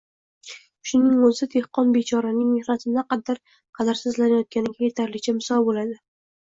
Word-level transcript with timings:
–shuning 0.91 1.19
o‘zi 1.27 1.47
dehqon 1.57 1.91
bechoraning 1.99 2.49
mehnati 2.55 2.95
naqadar 2.97 3.43
qadrsizlanayotganiga 3.53 4.87
yetarlicha 4.91 5.41
misol 5.41 5.73
bo‘ladi. 5.73 6.05